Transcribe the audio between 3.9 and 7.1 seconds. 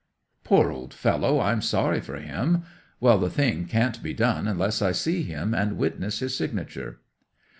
be done unless I see him and witness his signature."